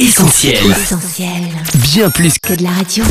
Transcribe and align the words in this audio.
Essentiel. 0.00 0.56
Essentiel. 0.70 1.28
Bien 1.74 2.08
plus 2.08 2.38
Que 2.38 2.54
de 2.54 2.62
la 2.62 2.70
radio. 2.70 3.04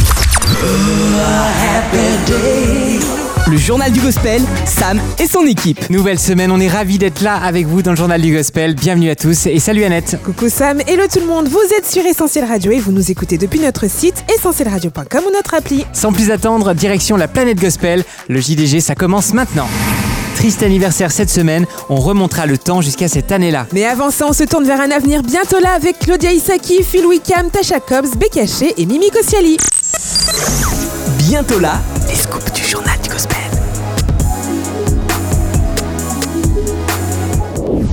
Le 3.47 3.57
journal 3.57 3.91
du 3.91 3.99
gospel, 3.99 4.41
Sam 4.65 4.99
et 5.19 5.27
son 5.27 5.45
équipe. 5.45 5.87
Nouvelle 5.91 6.17
semaine, 6.17 6.51
on 6.51 6.59
est 6.59 6.67
ravis 6.67 6.97
d'être 6.97 7.21
là 7.21 7.35
avec 7.35 7.67
vous 7.67 7.83
dans 7.83 7.91
le 7.91 7.97
journal 7.97 8.19
du 8.19 8.35
gospel. 8.35 8.73
Bienvenue 8.73 9.11
à 9.11 9.15
tous 9.15 9.45
et 9.45 9.59
salut 9.59 9.83
Annette. 9.83 10.17
Coucou 10.25 10.49
Sam, 10.49 10.81
hello 10.87 11.03
tout 11.13 11.19
le 11.19 11.27
monde, 11.27 11.47
vous 11.47 11.61
êtes 11.77 11.85
sur 11.85 12.03
Essentiel 12.03 12.45
Radio 12.45 12.71
et 12.71 12.79
vous 12.79 12.91
nous 12.91 13.11
écoutez 13.11 13.37
depuis 13.37 13.59
notre 13.59 13.87
site 13.87 14.25
essentielradio.com 14.35 15.23
ou 15.27 15.31
notre 15.31 15.53
appli. 15.53 15.85
Sans 15.93 16.11
plus 16.11 16.31
attendre, 16.31 16.73
direction 16.73 17.17
la 17.17 17.27
planète 17.27 17.61
gospel. 17.61 18.03
Le 18.29 18.41
JDG, 18.41 18.79
ça 18.79 18.95
commence 18.95 19.35
maintenant. 19.35 19.67
Triste 20.39 20.63
anniversaire 20.63 21.11
cette 21.11 21.29
semaine, 21.29 21.65
on 21.89 21.97
remontera 21.97 22.45
le 22.45 22.57
temps 22.57 22.79
jusqu'à 22.79 23.09
cette 23.09 23.29
année-là. 23.29 23.67
Mais 23.73 23.83
avant 23.83 24.09
ça, 24.09 24.25
on 24.25 24.31
se 24.31 24.45
tourne 24.45 24.63
vers 24.63 24.79
un 24.79 24.89
avenir 24.89 25.21
bientôt 25.21 25.59
là 25.59 25.73
avec 25.75 25.99
Claudia 25.99 26.31
Isaki, 26.31 26.81
Phil 26.81 27.05
Wickham, 27.05 27.49
Tasha 27.51 27.81
Cobbs, 27.81 28.15
Bekaché 28.15 28.73
et 28.77 28.85
Mimi 28.85 29.09
Kosiali. 29.11 29.57
Bientôt 31.17 31.59
là, 31.59 31.73
les 32.07 32.15
scoops 32.15 32.53
du 32.53 32.63
journal 32.63 32.97
du 33.03 33.09
gospel. 33.09 33.37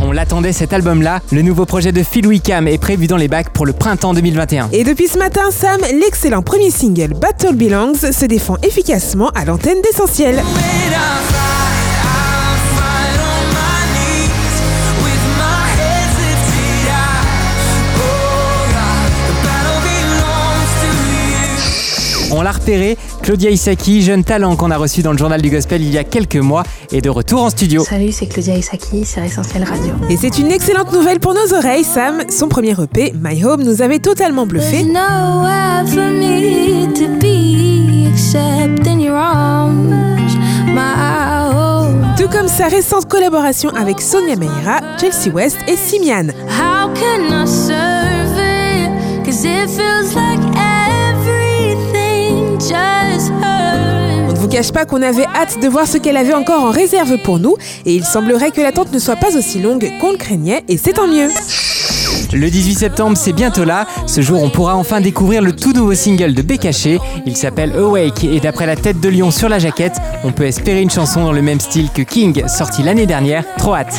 On 0.01 0.13
l'attendait 0.13 0.53
cet 0.53 0.73
album-là. 0.73 1.23
Le 1.33 1.43
nouveau 1.43 1.67
projet 1.67 1.91
de 1.91 2.05
Phil 2.05 2.29
Wickham 2.29 2.69
est 2.69 2.79
prévu 2.79 3.09
dans 3.09 3.17
les 3.17 3.27
bacs 3.27 3.51
pour 3.51 3.67
le 3.67 3.73
printemps 3.73 4.15
2021. 4.15 4.69
Et 4.71 4.85
depuis 4.85 5.09
ce 5.09 5.19
matin, 5.19 5.51
Sam, 5.51 5.81
l'excellent 6.01 6.43
premier 6.43 6.71
single 6.71 7.13
Battle 7.21 7.57
Belongs 7.57 8.13
se 8.13 8.25
défend 8.25 8.57
efficacement 8.63 9.31
à 9.31 9.45
l'antenne 9.45 9.83
d'Essentiel. 9.83 10.45
On 22.39 22.43
l'a 22.43 22.53
repéré, 22.53 22.99
Claudia 23.23 23.49
Isaki, 23.49 24.03
jeune 24.03 24.23
talent 24.23 24.57
qu'on 24.57 24.71
a 24.71 24.77
reçu 24.77 25.01
dans 25.01 25.13
le 25.13 25.17
journal 25.17 25.41
du 25.41 25.49
gospel 25.49 25.83
il 25.83 25.91
y 25.91 25.97
a 25.97 26.05
quelques 26.05 26.37
mois, 26.37 26.65
est 26.93 27.01
de 27.01 27.09
retour 27.09 27.43
en 27.43 27.49
studio. 27.49 27.83
Salut, 27.83 28.13
c'est 28.13 28.27
Claudia 28.27 28.57
Isaki 28.59 29.07
sur 29.07 29.23
Essentiel 29.23 29.65
Radio. 29.65 29.95
Et 30.11 30.19
c'est 30.19 30.37
une 30.37 30.53
excellente 30.53 30.93
nouvelle 30.93 31.19
pour 31.19 31.33
nos 31.33 31.57
oreilles, 31.57 31.83
Sam. 31.83 32.25
Son 32.29 32.49
premier 32.49 32.73
EP, 32.79 33.15
My 33.19 33.43
Home, 33.43 33.63
nous 33.63 33.81
avait 33.81 34.01
totalement 34.01 34.45
bluffé. 34.45 34.85
nowhere 34.85 35.87
for 35.87 36.11
me 36.11 36.93
to 36.93 37.09
be 37.19 38.07
except 38.07 38.87
in 38.87 39.01
your 39.01 39.17
arms, 39.17 39.89
my 40.75 41.55
home. 41.55 42.07
Tout 42.19 42.29
comme 42.29 42.49
sa 42.49 42.67
récente 42.67 43.09
collaboration 43.09 43.71
avec 43.71 44.03
Sonia 44.03 44.37
Meira, 44.37 44.81
Chelsea 45.01 45.33
West 45.33 45.57
et 45.67 45.77
Simian. 45.77 46.27
How 46.49 46.93
can 46.93 47.33
I 47.33 47.47
serve 47.47 48.37
it? 48.37 50.26
Cache 54.57 54.73
pas 54.73 54.87
qu'on 54.87 55.03
avait 55.03 55.27
hâte 55.35 55.61
de 55.61 55.69
voir 55.69 55.87
ce 55.87 55.99
qu'elle 55.99 56.17
avait 56.17 56.33
encore 56.33 56.63
en 56.63 56.71
réserve 56.71 57.19
pour 57.19 57.39
nous, 57.39 57.57
et 57.85 57.95
il 57.95 58.07
semblerait 58.07 58.53
que 58.53 58.63
l'attente 58.63 58.91
ne 58.91 58.99
soit 58.99 59.17
pas 59.17 59.37
aussi 59.37 59.59
longue 59.59 59.93
qu'on 60.01 60.13
le 60.13 60.17
craignait, 60.17 60.65
et 60.67 60.79
c'est 60.79 60.95
tant 60.95 61.07
mieux. 61.07 61.29
Le 62.33 62.49
18 62.49 62.75
septembre, 62.77 63.19
c'est 63.19 63.35
bientôt 63.35 63.65
là. 63.65 63.87
Ce 64.07 64.23
jour, 64.23 64.43
on 64.43 64.49
pourra 64.49 64.75
enfin 64.75 65.03
découvrir 65.03 65.43
le 65.43 65.55
tout 65.55 65.75
nouveau 65.75 65.93
single 65.93 66.33
de 66.33 66.41
Bekaché. 66.41 66.99
Il 67.27 67.37
s'appelle 67.37 67.75
Awake 67.77 68.25
et 68.25 68.41
d'après 68.41 68.65
la 68.65 68.77
tête 68.77 68.99
de 68.99 69.11
lion 69.11 69.31
sur 69.31 69.51
la 69.51 69.59
jaquette, 69.59 69.99
on 70.25 70.33
peut 70.33 70.47
espérer 70.47 70.81
une 70.81 70.91
chanson 70.91 71.23
dans 71.23 71.33
le 71.33 71.43
même 71.43 71.61
style 71.61 71.91
que 71.91 72.01
King, 72.01 72.49
sorti 72.49 72.83
l'année 72.83 73.05
dernière. 73.05 73.45
Trop 73.59 73.75
hâte. 73.75 73.95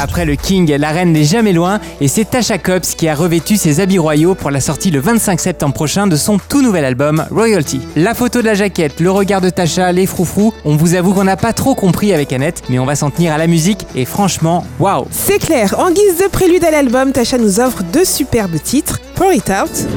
Après 0.00 0.24
le 0.24 0.36
King, 0.36 0.72
la 0.76 0.90
reine 0.90 1.12
n'est 1.12 1.24
jamais 1.24 1.52
loin 1.52 1.80
et 2.00 2.06
c'est 2.08 2.24
Tasha 2.24 2.58
Cobbs 2.58 2.94
qui 2.96 3.08
a 3.08 3.14
revêtu 3.14 3.56
ses 3.56 3.80
habits 3.80 3.98
royaux 3.98 4.34
pour 4.34 4.50
la 4.50 4.60
sortie 4.60 4.90
le 4.90 5.00
25 5.00 5.40
septembre 5.40 5.74
prochain 5.74 6.06
de 6.06 6.16
son 6.16 6.38
tout 6.38 6.62
nouvel 6.62 6.84
album 6.84 7.24
Royalty. 7.30 7.80
La 7.96 8.14
photo 8.14 8.40
de 8.40 8.46
la 8.46 8.54
jaquette, 8.54 9.00
le 9.00 9.10
regard 9.10 9.40
de 9.40 9.50
Tasha, 9.50 9.90
les 9.90 10.06
froufrous, 10.06 10.54
on 10.64 10.76
vous 10.76 10.94
avoue 10.94 11.14
qu'on 11.14 11.24
n'a 11.24 11.36
pas 11.36 11.52
trop 11.52 11.74
compris 11.74 12.12
avec 12.12 12.32
Annette, 12.32 12.62
mais 12.68 12.78
on 12.78 12.86
va 12.86 12.94
s'en 12.94 13.10
tenir 13.10 13.32
à 13.32 13.38
la 13.38 13.48
musique 13.48 13.86
et 13.96 14.04
franchement, 14.04 14.64
waouh 14.78 15.06
C'est 15.10 15.38
clair, 15.38 15.74
en 15.78 15.90
guise 15.90 16.18
de 16.22 16.28
prélude 16.28 16.64
à 16.64 16.70
l'album, 16.70 17.12
Tasha 17.12 17.38
nous 17.38 17.58
offre 17.58 17.82
deux 17.82 18.04
superbes 18.04 18.60
titres, 18.62 19.00
Pour 19.16 19.32
It 19.32 19.50
Out 19.50 19.88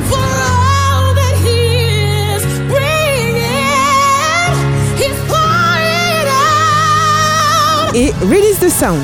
et 7.94 8.14
Release 8.22 8.60
the 8.60 8.70
Sound. 8.70 9.04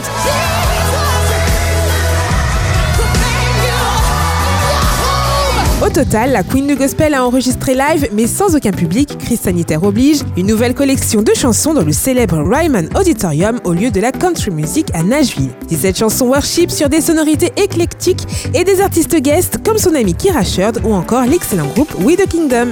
Au 5.79 5.89
total, 5.89 6.31
la 6.31 6.41
Queen 6.41 6.65
du 6.65 6.75
Gospel 6.75 7.13
a 7.13 7.23
enregistré 7.23 7.75
live, 7.75 8.09
mais 8.11 8.25
sans 8.25 8.55
aucun 8.55 8.71
public, 8.71 9.15
crise 9.19 9.41
sanitaire 9.41 9.83
oblige, 9.83 10.21
une 10.35 10.47
nouvelle 10.47 10.73
collection 10.73 11.21
de 11.21 11.31
chansons 11.35 11.75
dans 11.75 11.83
le 11.83 11.91
célèbre 11.91 12.39
Ryman 12.39 12.89
Auditorium 12.95 13.59
au 13.63 13.73
lieu 13.73 13.91
de 13.91 13.99
la 13.99 14.11
country 14.11 14.49
music 14.49 14.87
à 14.95 15.03
Nashville. 15.03 15.51
17 15.67 15.99
chansons 15.99 16.29
worship 16.29 16.71
sur 16.71 16.89
des 16.89 16.99
sonorités 16.99 17.51
éclectiques 17.57 18.25
et 18.55 18.63
des 18.63 18.81
artistes 18.81 19.17
guests 19.21 19.63
comme 19.63 19.77
son 19.77 19.93
ami 19.93 20.15
Kira 20.15 20.43
Sherd 20.43 20.81
ou 20.83 20.95
encore 20.95 21.25
l'excellent 21.25 21.67
groupe 21.67 21.93
We 21.99 22.17
the 22.17 22.27
Kingdom. 22.27 22.71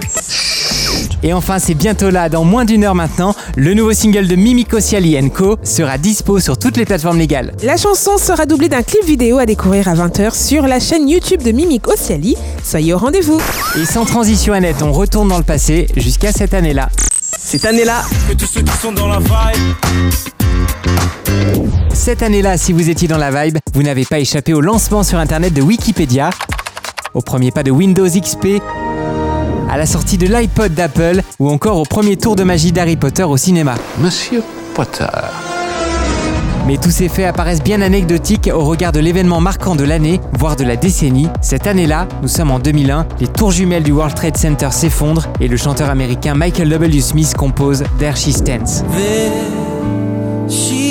Et 1.26 1.34
enfin, 1.34 1.58
c'est 1.58 1.74
bientôt 1.74 2.12
là, 2.12 2.30
dans 2.30 2.44
moins 2.44 2.66
d'une 2.66 2.84
heure 2.84 2.94
maintenant, 2.94 3.36
le 3.58 3.74
nouveau 3.74 3.94
single 3.94 4.28
de 4.28 4.36
Mimi 4.36 4.64
Kosiali 4.64 5.18
Co 5.32 5.58
sera 5.64 5.98
dispo 5.98 6.40
sur 6.40 6.60
toutes 6.60 6.78
les 6.78 6.86
plateformes 6.86 7.18
légales. 7.18 7.52
La 7.64 7.78
chanson 7.78 8.20
sera 8.20 8.46
doublée 8.46 8.70
d'un 8.70 8.84
clip 8.84 9.04
vidéo 9.04 9.40
à 9.40 9.48
découvrir 9.48 9.88
à 9.88 9.96
20h 9.96 10.36
sur 10.36 10.68
la 10.68 10.80
chaîne 10.80 11.10
YouTube 11.10 11.42
de 11.42 11.52
Mimic 11.52 11.88
Osiali. 11.88 12.36
Soyez 12.64 12.94
au 12.94 13.00
rendez-vous. 13.00 13.42
Et 13.76 13.86
sans 13.86 14.06
transition 14.06 14.54
Annette, 14.54 14.84
on 14.84 14.92
retourne 14.92 15.28
dans 15.28 15.40
le 15.40 15.44
passé 15.44 15.88
jusqu'à 15.98 16.32
cette 16.32 16.54
année-là. 16.54 16.90
Cette 17.40 17.66
année-là, 17.66 18.04
tous 18.38 18.46
ceux 18.46 18.62
qui 18.62 18.78
sont 18.78 18.92
dans 18.92 19.08
la 19.08 19.18
vibe. 19.18 19.74
Cette 21.92 22.22
année-là, 22.22 22.56
si 22.60 22.72
vous 22.72 22.88
étiez 22.88 23.08
dans 23.08 23.18
la 23.18 23.46
vibe, 23.46 23.58
vous 23.74 23.82
n'avez 23.82 24.06
pas 24.06 24.20
échappé 24.20 24.54
au 24.54 24.62
lancement 24.62 25.02
sur 25.02 25.18
internet 25.18 25.56
de 25.56 25.64
Wikipédia, 25.64 26.30
au 27.16 27.22
premier 27.22 27.50
pas 27.50 27.64
de 27.64 27.72
Windows 27.72 28.06
XP, 28.06 28.62
à 29.70 29.78
la 29.78 29.86
sortie 29.86 30.18
de 30.18 30.28
l'iPod 30.28 30.74
d'Apple 30.74 31.22
ou 31.40 31.50
encore 31.50 31.78
au 31.78 31.84
premier 31.84 32.18
tour 32.18 32.36
de 32.36 32.44
magie 32.44 32.72
d'Harry 32.72 32.98
Potter 32.98 33.24
au 33.24 33.38
cinéma. 33.38 33.76
Monsieur 34.00 34.44
Potter. 34.74 35.06
Mais 36.68 36.78
tous 36.78 36.90
ces 36.90 37.10
faits 37.10 37.28
apparaissent 37.28 37.62
bien 37.62 37.82
anecdotiques 37.82 38.50
au 38.52 38.64
regard 38.66 38.92
de 38.92 39.00
l'événement 39.00 39.40
marquant 39.40 39.76
de 39.76 39.84
l'année, 39.84 40.20
voire 40.34 40.56
de 40.56 40.64
la 40.64 40.76
décennie. 40.76 41.28
Cette 41.42 41.68
année-là, 41.68 42.08
nous 42.24 42.28
sommes 42.28 42.50
en 42.50 42.58
2001, 42.58 43.06
les 43.20 43.28
tours 43.28 43.52
jumelles 43.52 43.84
du 43.84 43.92
World 43.92 44.16
Trade 44.16 44.36
Center 44.38 44.70
s'effondrent 44.72 45.28
et 45.40 45.48
le 45.48 45.58
chanteur 45.58 45.92
américain 45.92 46.34
Michael 46.34 46.70
W. 46.70 47.02
Smith 47.02 47.36
compose 47.38 47.84
There 48.00 48.16
She 48.16 48.32
Stands. 48.32 48.84
There 48.92 50.50
she 50.50 50.85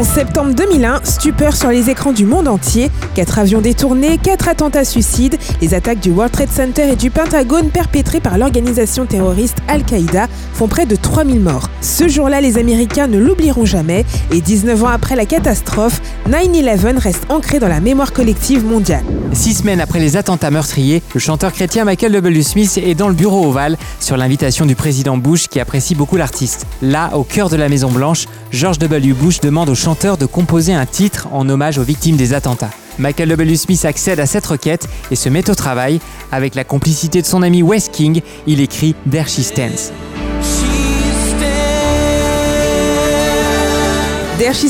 11 0.00 0.08
septembre 0.08 0.54
2001, 0.54 1.02
stupeur 1.04 1.54
sur 1.54 1.68
les 1.68 1.90
écrans 1.90 2.14
du 2.14 2.24
monde 2.24 2.48
entier. 2.48 2.90
Quatre 3.14 3.38
avions 3.38 3.60
détournés, 3.60 4.16
quatre 4.16 4.48
attentats 4.48 4.86
suicides, 4.86 5.36
les 5.60 5.74
attaques 5.74 6.00
du 6.00 6.10
World 6.10 6.32
Trade 6.32 6.48
Center 6.48 6.92
et 6.92 6.96
du 6.96 7.10
Pentagone 7.10 7.68
perpétrées 7.68 8.20
par 8.20 8.38
l'organisation 8.38 9.04
terroriste 9.04 9.58
Al-Qaïda 9.68 10.26
font 10.54 10.68
près 10.68 10.86
de 10.86 10.96
3000 10.96 11.40
morts. 11.40 11.68
Ce 11.82 12.08
jour-là, 12.08 12.40
les 12.40 12.56
Américains 12.56 13.08
ne 13.08 13.18
l'oublieront 13.18 13.66
jamais 13.66 14.06
et 14.32 14.40
19 14.40 14.84
ans 14.84 14.88
après 14.88 15.16
la 15.16 15.26
catastrophe, 15.26 16.00
9-11 16.30 16.96
reste 16.96 17.26
ancré 17.28 17.58
dans 17.58 17.68
la 17.68 17.80
mémoire 17.80 18.14
collective 18.14 18.64
mondiale. 18.64 19.04
Six 19.34 19.56
semaines 19.58 19.82
après 19.82 20.00
les 20.00 20.16
attentats 20.16 20.50
meurtriers, 20.50 21.02
le 21.12 21.20
chanteur 21.20 21.52
chrétien 21.52 21.84
Michael 21.84 22.12
W. 22.12 22.42
Smith 22.42 22.80
est 22.82 22.94
dans 22.94 23.08
le 23.08 23.14
bureau 23.14 23.46
ovale 23.46 23.76
sur 24.00 24.16
l'invitation 24.16 24.64
du 24.64 24.74
président 24.74 25.18
Bush 25.18 25.46
qui 25.46 25.60
apprécie 25.60 25.94
beaucoup 25.94 26.16
l'artiste. 26.16 26.66
Là, 26.80 27.10
au 27.14 27.22
cœur 27.22 27.50
de 27.50 27.56
la 27.56 27.68
Maison 27.68 27.90
Blanche, 27.90 28.26
George 28.50 28.78
W. 28.78 29.12
Bush 29.12 29.40
demande 29.40 29.68
au 29.68 29.74
chanteur 29.74 29.89
de 29.94 30.26
composer 30.26 30.72
un 30.72 30.86
titre 30.86 31.26
en 31.32 31.48
hommage 31.48 31.78
aux 31.78 31.82
victimes 31.82 32.16
des 32.16 32.32
attentats. 32.32 32.70
Michael 32.98 33.28
W. 33.30 33.56
Smith 33.56 33.84
accède 33.84 34.20
à 34.20 34.26
cette 34.26 34.46
requête 34.46 34.88
et 35.10 35.16
se 35.16 35.28
met 35.28 35.50
au 35.50 35.54
travail. 35.54 36.00
Avec 36.30 36.54
la 36.54 36.62
complicité 36.62 37.22
de 37.22 37.26
son 37.26 37.42
ami 37.42 37.62
Wes 37.62 37.88
King, 37.88 38.20
il 38.46 38.60
écrit 38.60 38.94
There 39.10 39.26
She 39.26 39.40
Stands. 39.40 39.92
There 44.40 44.54
She 44.54 44.68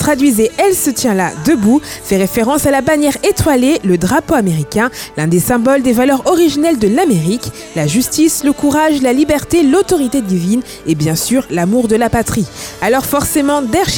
traduisez 0.00 0.50
Elle 0.58 0.74
se 0.74 0.90
tient 0.90 1.14
là, 1.14 1.30
debout, 1.46 1.80
fait 1.80 2.16
référence 2.16 2.66
à 2.66 2.72
la 2.72 2.80
bannière 2.80 3.16
étoilée, 3.22 3.78
le 3.84 3.96
drapeau 3.96 4.34
américain, 4.34 4.90
l'un 5.16 5.28
des 5.28 5.38
symboles 5.38 5.82
des 5.82 5.92
valeurs 5.92 6.26
originelles 6.26 6.80
de 6.80 6.88
l'Amérique, 6.88 7.52
la 7.76 7.86
justice, 7.86 8.42
le 8.42 8.52
courage, 8.52 9.02
la 9.02 9.12
liberté, 9.12 9.62
l'autorité 9.62 10.20
divine 10.20 10.62
et 10.88 10.96
bien 10.96 11.14
sûr 11.14 11.46
l'amour 11.48 11.86
de 11.86 11.94
la 11.94 12.10
patrie. 12.10 12.48
Alors 12.82 13.06
forcément, 13.06 13.62
There 13.62 13.88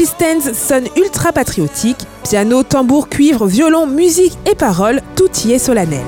sonne 0.55 0.89
ultra 0.99 1.33
patriotique, 1.33 2.07
piano, 2.23 2.63
tambour, 2.63 3.09
cuivre, 3.09 3.47
violon, 3.47 3.87
musique 3.87 4.37
et 4.45 4.55
paroles, 4.55 5.01
tout 5.15 5.31
y 5.47 5.53
est 5.53 5.59
solennel. 5.59 6.05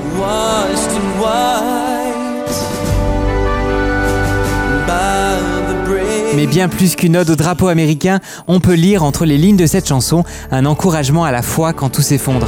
Mais 6.38 6.46
bien 6.46 6.69
plus 6.69 6.94
qu'une 6.94 7.17
ode 7.17 7.31
au 7.31 7.35
drapeau 7.35 7.67
américain, 7.67 8.20
on 8.46 8.61
peut 8.61 8.75
lire 8.75 9.02
entre 9.02 9.25
les 9.25 9.37
lignes 9.37 9.56
de 9.56 9.67
cette 9.67 9.88
chanson 9.88 10.23
un 10.52 10.67
encouragement 10.67 11.25
à 11.25 11.32
la 11.32 11.43
foi 11.43 11.73
quand 11.73 11.88
tout 11.88 12.00
s'effondre. 12.00 12.46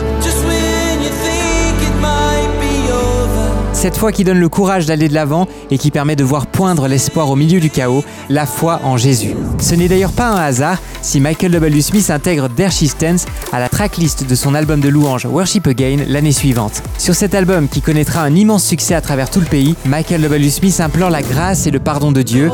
Cette 3.72 3.96
foi 3.96 4.12
qui 4.12 4.22
donne 4.22 4.38
le 4.38 4.48
courage 4.48 4.86
d'aller 4.86 5.08
de 5.08 5.14
l'avant 5.14 5.48
et 5.72 5.78
qui 5.78 5.90
permet 5.90 6.14
de 6.14 6.22
voir 6.22 6.46
poindre 6.46 6.86
l'espoir 6.86 7.30
au 7.30 7.34
milieu 7.34 7.58
du 7.58 7.68
chaos, 7.68 8.04
la 8.28 8.46
foi 8.46 8.78
en 8.84 8.96
Jésus. 8.96 9.34
Ce 9.58 9.74
n'est 9.74 9.88
d'ailleurs 9.88 10.12
pas 10.12 10.28
un 10.28 10.40
hasard 10.40 10.78
si 11.02 11.18
Michael 11.18 11.50
W. 11.50 11.82
Smith 11.82 12.10
intègre 12.10 12.46
There 12.46 12.70
She 12.70 12.84
Stands 12.84 13.24
à 13.50 13.58
la 13.58 13.68
tracklist 13.68 14.24
de 14.24 14.34
son 14.36 14.54
album 14.54 14.78
de 14.78 14.88
louanges 14.88 15.24
Worship 15.24 15.66
Again 15.66 16.04
l'année 16.06 16.30
suivante. 16.30 16.84
Sur 16.96 17.16
cet 17.16 17.34
album 17.34 17.66
qui 17.66 17.80
connaîtra 17.80 18.22
un 18.22 18.36
immense 18.36 18.64
succès 18.64 18.94
à 18.94 19.00
travers 19.00 19.30
tout 19.30 19.40
le 19.40 19.46
pays, 19.46 19.74
Michael 19.84 20.22
W. 20.22 20.48
Smith 20.48 20.78
implore 20.78 21.10
la 21.10 21.22
grâce 21.22 21.66
et 21.66 21.72
le 21.72 21.80
pardon 21.80 22.12
de 22.12 22.22
Dieu. 22.22 22.52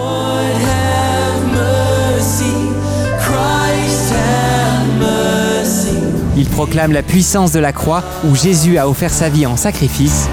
Il 6.37 6.49
proclame 6.49 6.93
la 6.93 7.03
puissance 7.03 7.53
de 7.53 7.59
la 7.59 7.73
croix 7.73 8.03
où 8.25 8.35
Jésus 8.35 8.77
a 8.79 8.88
offert 8.88 9.11
sa 9.11 9.29
vie 9.29 9.47
en 9.47 9.56
sacrifice. 9.56 10.29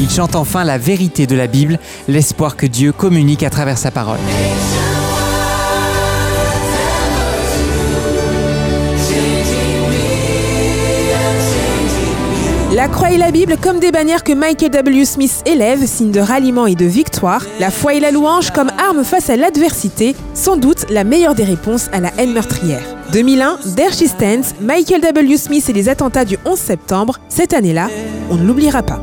Il 0.00 0.08
chante 0.08 0.36
enfin 0.36 0.64
la 0.64 0.78
vérité 0.78 1.26
de 1.26 1.36
la 1.36 1.46
Bible, 1.46 1.78
l'espoir 2.06 2.56
que 2.56 2.66
Dieu 2.66 2.92
communique 2.92 3.42
à 3.42 3.50
travers 3.50 3.76
sa 3.76 3.90
parole. 3.90 4.18
Et 13.10 13.16
la 13.16 13.30
Bible 13.30 13.56
comme 13.62 13.80
des 13.80 13.90
bannières 13.90 14.22
que 14.22 14.34
Michael 14.34 14.70
W. 14.70 15.06
Smith 15.06 15.42
élève, 15.46 15.86
signe 15.86 16.10
de 16.10 16.20
ralliement 16.20 16.66
et 16.66 16.74
de 16.74 16.84
victoire. 16.84 17.42
La 17.58 17.70
foi 17.70 17.94
et 17.94 18.00
la 18.00 18.10
louange 18.10 18.50
comme 18.50 18.70
arme 18.78 19.02
face 19.02 19.30
à 19.30 19.36
l'adversité, 19.36 20.14
sans 20.34 20.58
doute 20.58 20.84
la 20.90 21.04
meilleure 21.04 21.34
des 21.34 21.44
réponses 21.44 21.88
à 21.92 22.00
la 22.00 22.10
haine 22.18 22.34
meurtrière. 22.34 22.82
2001, 23.12 23.60
There 23.76 23.92
She 23.92 24.08
Stands, 24.08 24.54
Michael 24.60 25.00
W. 25.00 25.38
Smith 25.38 25.66
et 25.70 25.72
les 25.72 25.88
attentats 25.88 26.26
du 26.26 26.36
11 26.44 26.58
septembre. 26.58 27.18
Cette 27.30 27.54
année-là, 27.54 27.88
on 28.30 28.36
ne 28.36 28.46
l'oubliera 28.46 28.82
pas. 28.82 29.00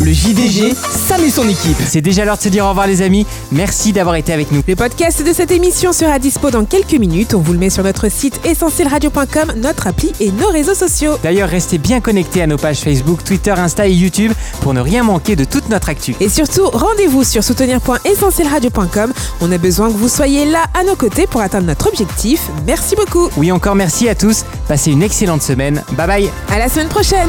Le 0.00 0.12
JDG, 0.12 0.74
Sam 1.08 1.24
et 1.24 1.30
son 1.30 1.48
équipe. 1.48 1.76
C'est 1.84 2.00
déjà 2.00 2.24
l'heure 2.24 2.36
de 2.36 2.42
se 2.42 2.48
dire 2.48 2.64
au 2.64 2.68
revoir 2.68 2.86
les 2.86 3.02
amis, 3.02 3.26
merci 3.50 3.92
d'avoir 3.92 4.14
été 4.14 4.32
avec 4.32 4.52
nous. 4.52 4.62
Le 4.66 4.76
podcast 4.76 5.26
de 5.26 5.32
cette 5.32 5.50
émission 5.50 5.92
sera 5.92 6.20
dispo 6.20 6.50
dans 6.50 6.64
quelques 6.64 6.92
minutes. 6.92 7.34
On 7.34 7.40
vous 7.40 7.52
le 7.52 7.58
met 7.58 7.68
sur 7.68 7.82
notre 7.82 8.08
site 8.08 8.40
essentielradio.com, 8.44 9.54
notre 9.56 9.88
appli 9.88 10.12
et 10.20 10.30
nos 10.30 10.48
réseaux 10.48 10.74
sociaux. 10.74 11.16
D'ailleurs, 11.22 11.48
restez 11.48 11.78
bien 11.78 12.00
connectés 12.00 12.42
à 12.42 12.46
nos 12.46 12.56
pages 12.56 12.78
Facebook, 12.78 13.24
Twitter, 13.24 13.50
Insta 13.50 13.88
et 13.88 13.92
YouTube 13.92 14.32
pour 14.60 14.72
ne 14.72 14.80
rien 14.80 15.02
manquer 15.02 15.34
de 15.34 15.44
toute 15.44 15.68
notre 15.68 15.88
actu. 15.88 16.14
Et 16.20 16.28
surtout, 16.28 16.68
rendez-vous 16.70 17.24
sur 17.24 17.42
soutenir.essentielradio.com. 17.42 19.12
On 19.40 19.50
a 19.50 19.58
besoin 19.58 19.88
que 19.88 19.96
vous 19.96 20.08
soyez 20.08 20.46
là 20.46 20.66
à 20.74 20.84
nos 20.84 20.94
côtés 20.94 21.26
pour 21.26 21.40
atteindre 21.40 21.66
notre 21.66 21.88
objectif. 21.88 22.48
Merci 22.66 22.94
beaucoup. 22.94 23.30
Oui, 23.36 23.50
encore 23.50 23.74
merci 23.74 24.08
à 24.08 24.14
tous, 24.14 24.44
passez 24.68 24.92
une 24.92 25.02
excellente 25.02 25.42
semaine, 25.42 25.82
bye 25.92 26.06
bye 26.06 26.30
À 26.50 26.58
la 26.58 26.68
semaine 26.68 26.88
prochaine. 26.88 27.28